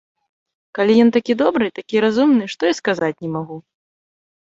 [0.77, 3.57] Калі ён такі добры, такі разумны, што і сказаць не магу.